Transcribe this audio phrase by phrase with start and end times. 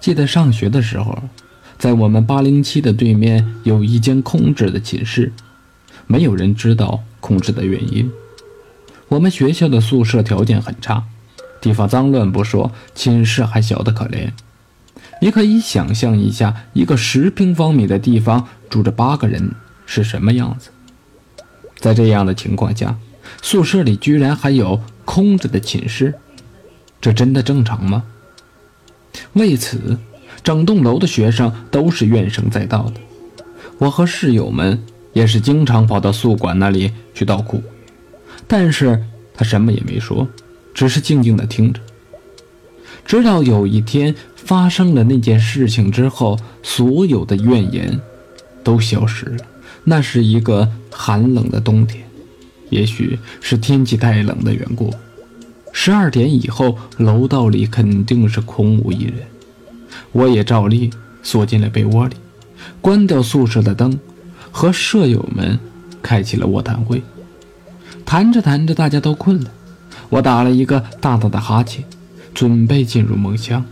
[0.00, 1.18] 记得上学的时候，
[1.78, 5.32] 在我们八零七的对面有一间空置的寝室，
[6.06, 8.10] 没有人知道空置的原因。
[9.08, 11.04] 我们学校的宿舍条件很差，
[11.60, 14.30] 地方脏乱不说，寝室还小得可怜。
[15.20, 19.50] 你可以想象一下，一个十平方米的地方住着八个人
[19.84, 20.70] 是什么样子。
[21.76, 22.96] 在这样的情况下，
[23.42, 26.14] 宿舍里居然还有空着的寝室，
[27.00, 28.04] 这真的正常吗？
[29.38, 29.98] 为此，
[30.42, 33.00] 整栋楼的学生都是怨声载道的。
[33.78, 37.62] 我和室友们也是经常跑到宿管那里去倒哭，
[38.46, 40.28] 但是他什么也没说，
[40.74, 41.80] 只是静静的听着。
[43.06, 47.98] 直到有一天发生了那件事情之后，所有的怨言
[48.62, 49.38] 都消失了。
[49.84, 52.04] 那是一个寒冷的冬天，
[52.68, 54.92] 也许是天气太冷的缘故。
[55.80, 59.14] 十二点以后，楼道里肯定是空无一人。
[60.10, 60.90] 我也照例
[61.22, 62.16] 缩进了被窝里，
[62.80, 63.96] 关掉宿舍的灯，
[64.50, 65.56] 和舍友们
[66.02, 67.00] 开启了卧谈会。
[68.04, 69.52] 谈着谈着，大家都困了，
[70.08, 71.84] 我打了一个大大的哈欠，
[72.34, 73.64] 准备进入梦乡。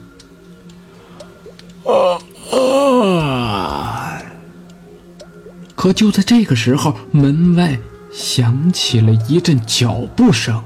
[5.74, 7.76] 可就在这个时候，门外
[8.12, 10.62] 响起了一阵脚步声。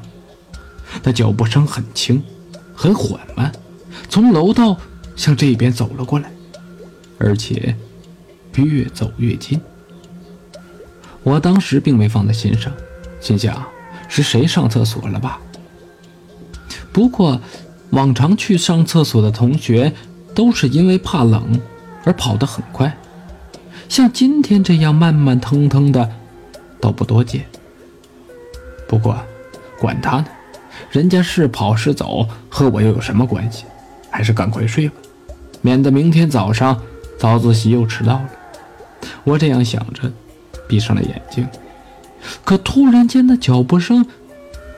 [1.03, 2.23] 他脚步声很轻，
[2.75, 3.51] 很缓慢，
[4.09, 4.77] 从楼道
[5.17, 6.31] 向这边走了过来，
[7.19, 7.75] 而且
[8.55, 9.61] 越走越近。
[11.23, 12.73] 我当时并没放在心上，
[13.21, 13.65] 心想
[14.09, 15.41] 是谁上厕所了吧？
[16.93, 17.41] 不过，
[17.91, 19.93] 往常去上厕所的同学
[20.34, 21.61] 都是因为怕冷
[22.05, 22.97] 而跑得很快，
[23.89, 26.11] 像今天这样慢慢腾腾的，
[26.81, 27.47] 倒不多见。
[28.89, 29.17] 不过，
[29.78, 30.27] 管他呢。
[30.91, 33.64] 人家是跑是走，和我又有什么关系？
[34.11, 34.95] 还是赶快睡吧，
[35.61, 36.81] 免得明天早上
[37.19, 38.31] 早自习又迟到了。
[39.22, 40.11] 我这样想着，
[40.69, 41.47] 闭上了眼睛。
[42.44, 44.05] 可突然间，的脚步声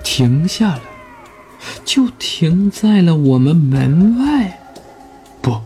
[0.04, 0.82] 停下了，
[1.84, 4.60] 就停在了我们门外。
[5.40, 5.58] 不，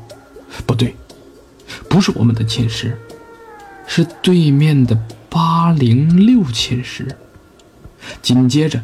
[0.64, 0.94] 不对，
[1.88, 2.96] 不是我们的寝室，
[3.86, 4.96] 是对面的
[5.28, 7.16] 八零六寝室。
[8.22, 8.80] 紧接着。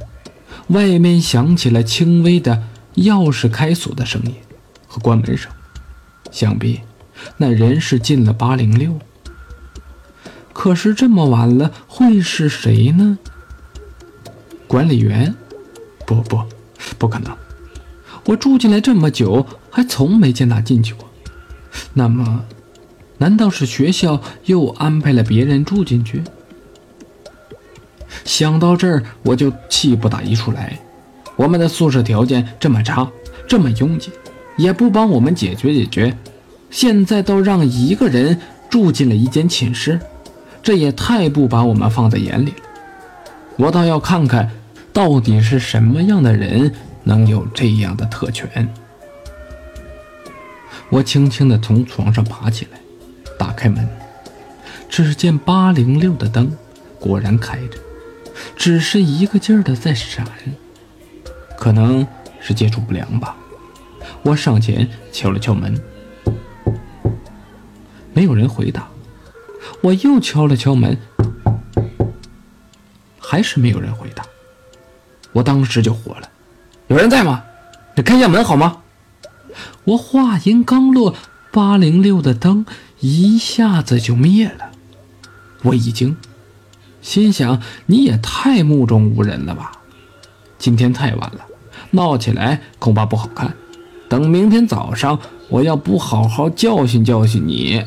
[0.73, 2.63] 外面响起了轻微的
[2.97, 4.35] 钥匙开锁的声音
[4.87, 5.51] 和关门声，
[6.31, 6.81] 想必
[7.37, 8.99] 那人是进了八零六。
[10.53, 13.19] 可是这么晚了，会是谁呢？
[14.67, 15.35] 管理员？
[16.07, 16.43] 不不，
[16.99, 17.37] 不可能！
[18.27, 21.09] 我住进来这么久，还从没见他进去过。
[21.95, 22.45] 那么，
[23.19, 26.23] 难道是学校又安排了别人住进去？
[28.25, 30.79] 想到这儿，我就气不打一处来。
[31.37, 33.11] 我们的宿舍条件这么差，
[33.49, 34.11] 这么拥挤，
[34.57, 36.17] 也不帮我们解决解决，
[36.71, 38.39] 现在倒让一个人
[38.69, 39.99] 住进了一间寝室，
[40.63, 42.57] 这也太不把我们放在眼里了。
[43.57, 44.51] 我倒要看看，
[44.93, 46.73] 到底是什么样的人
[47.05, 48.69] 能有这样的特权。
[50.91, 52.79] 我轻轻地从床上爬起来，
[53.39, 53.89] 打开门，
[54.89, 56.53] 只见八零六的灯
[57.01, 57.79] 果然开着。
[58.57, 60.27] 只是一个劲儿的在闪，
[61.59, 62.07] 可能
[62.41, 63.37] 是接触不良吧。
[64.23, 65.81] 我上前敲了敲门，
[68.13, 68.89] 没有人回答。
[69.81, 70.97] 我又敲了敲门，
[73.19, 74.25] 还是没有人回答。
[75.33, 76.29] 我当时就火了
[76.89, 77.43] ：“有人在吗？
[77.97, 78.83] 你开下门好吗？”
[79.85, 81.15] 我话音刚落，
[81.51, 82.65] 八零六的灯
[83.01, 84.71] 一下子就灭了。
[85.63, 86.17] 我已经。
[87.03, 89.73] 心想你也太目中无人了吧！
[90.57, 91.45] 今天太晚了，
[91.91, 93.55] 闹起来恐怕不好看。
[94.09, 95.19] 等明天早上，
[95.49, 97.85] 我要不好好教训教训你，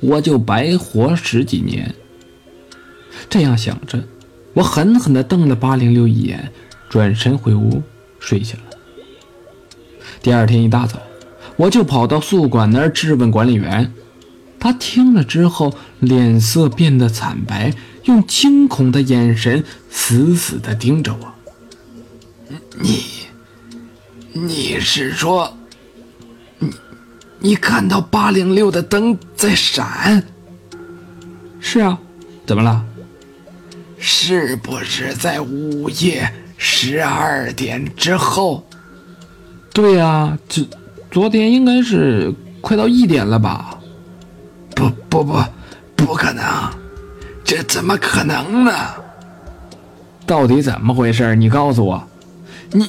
[0.00, 1.94] 我就白活十几年。
[3.28, 4.02] 这样想着，
[4.54, 6.50] 我狠狠地瞪了八零六一眼，
[6.88, 7.82] 转身回屋
[8.18, 8.76] 睡下了。
[10.20, 10.98] 第二天一大早，
[11.56, 13.92] 我就跑到宿管那儿质问管理员。
[14.58, 17.72] 他听了之后，脸色变得惨白。
[18.04, 21.34] 用惊恐的眼神死死地盯着我。
[22.80, 23.04] 你，
[24.32, 25.56] 你是说，
[26.58, 26.70] 你，
[27.38, 30.24] 你看到八零六的灯在闪？
[31.60, 31.98] 是啊，
[32.46, 32.84] 怎么了？
[33.98, 38.66] 是不是在午夜十二点之后？
[39.74, 40.66] 对呀，这
[41.10, 43.78] 昨天应该是快到一点了吧？
[44.74, 45.44] 不不不，
[45.96, 46.44] 不可能。
[47.50, 48.72] 这怎么可能呢？
[50.24, 51.34] 到底怎么回事？
[51.34, 52.00] 你告诉我。
[52.70, 52.88] 你，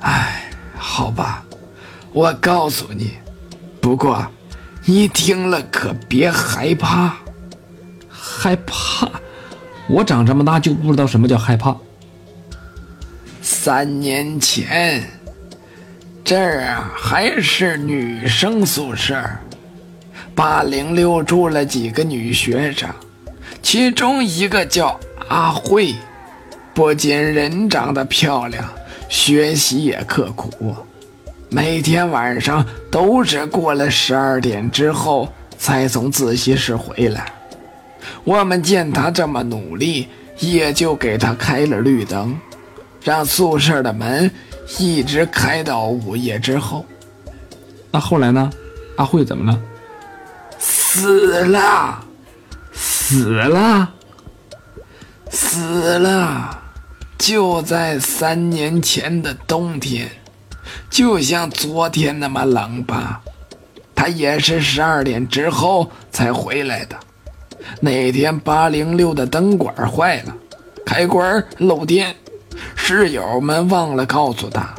[0.00, 1.44] 哎，好吧，
[2.12, 3.12] 我告诉你，
[3.80, 4.26] 不过，
[4.84, 7.14] 你听了可别害怕。
[8.08, 9.08] 害怕？
[9.88, 11.76] 我长这么大就不知道什么叫害怕。
[13.40, 15.08] 三年前，
[16.24, 19.22] 这儿啊还是女生宿舍，
[20.34, 22.88] 八零六住了几个女学生，
[23.72, 25.94] 其中一个叫阿慧，
[26.74, 28.68] 不仅人长得漂亮，
[29.08, 30.74] 学习也刻苦，
[31.48, 37.32] 每天晚上都是过了十二点之后才从自习室回来。
[38.24, 40.08] 我们见她这么努力，
[40.40, 42.36] 也就给她开了绿灯。
[43.04, 44.28] 让宿舍的门
[44.80, 46.84] 一直开到午夜之后。
[47.92, 48.50] 那后来呢？
[48.96, 49.60] 阿慧怎么了？
[50.58, 52.04] 死了，
[53.10, 53.90] 死了，
[55.30, 56.62] 死了！
[57.18, 60.08] 就在三年前的冬天，
[60.88, 63.20] 就像昨天那么冷吧。
[63.96, 66.96] 他也是十二点之后才回来的。
[67.80, 70.32] 那天八零六的灯管坏了，
[70.86, 72.14] 开关漏电。
[72.76, 74.72] 室友们忘了告诉他，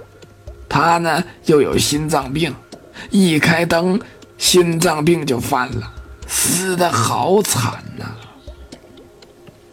[0.70, 2.56] 他呢又有心脏病，
[3.10, 4.00] 一开灯，
[4.38, 5.92] 心脏病就犯了，
[6.32, 8.06] 死的好惨呐。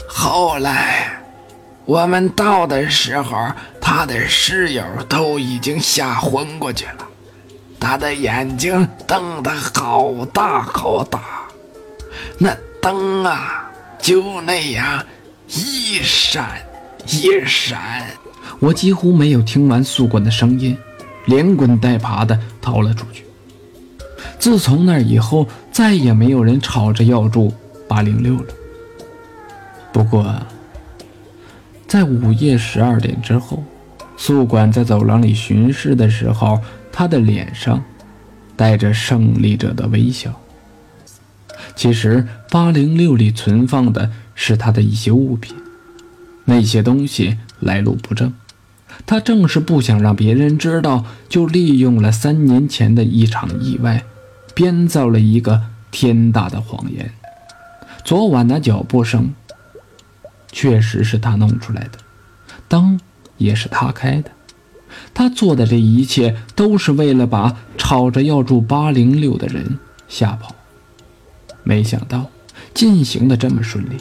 [0.09, 1.23] 后来
[1.85, 7.07] 我们到的时候，他的室友都已经吓昏过去了，
[7.79, 11.21] 他的眼睛瞪得好大好大，
[12.39, 13.71] 那灯啊
[14.01, 15.03] 就那样
[15.47, 16.61] 一闪。
[17.07, 18.05] 一闪，
[18.59, 20.77] 我几乎没有听完宿管的声音，
[21.25, 23.25] 连滚带爬的逃了出去。
[24.39, 27.53] 自从那以后，再也没有人吵着要住
[27.89, 28.55] 八零六了。
[29.93, 30.35] 不过，
[31.87, 33.65] 在午夜十二点之后，
[34.17, 36.61] 宿管在走廊里巡视的时候，
[36.93, 37.83] 他的脸上
[38.57, 40.33] 带着胜利者的微笑。
[41.75, 45.57] 其实，八零六里存放的是他的一些物品。
[46.45, 48.33] 那些东西来路不正，
[49.05, 54.03] 他正是不想让别人知道，就利用了三年前的一场意外，
[54.59, 55.63] 编造了一个
[55.93, 57.13] 天大的谎言。
[58.05, 59.33] 昨晚的脚步声
[60.51, 61.99] 确实是他弄出来的，
[62.67, 62.99] 灯
[63.37, 64.33] 也是他开的，
[65.15, 69.79] 他做的这一切都是为了把吵着要住八零六的人
[70.09, 70.57] 吓跑。
[71.63, 72.29] 没想到
[72.75, 73.99] 进行的这么顺利，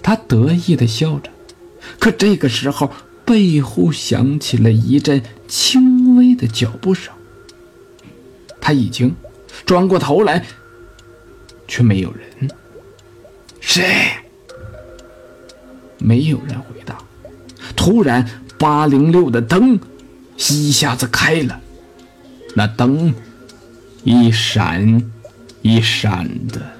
[0.00, 1.32] 他得意地笑着。
[1.98, 2.92] 可这个时候，
[3.24, 7.12] 背后响起了一阵轻微的脚步声。
[8.60, 9.16] 他已经
[9.64, 10.44] 转过头来，
[11.66, 12.50] 却没有人。
[13.60, 13.84] 谁？
[15.98, 16.98] 没有人回答。
[17.76, 18.24] 突然，
[18.58, 19.78] 八零六的灯
[20.36, 21.60] 一下子开了，
[22.54, 23.12] 那灯
[24.04, 25.02] 一闪
[25.62, 26.77] 一闪的。